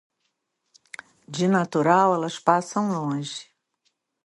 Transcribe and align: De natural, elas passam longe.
De 1.35 1.49
natural, 1.57 2.15
elas 2.17 2.39
passam 2.49 2.83
longe. 2.95 3.39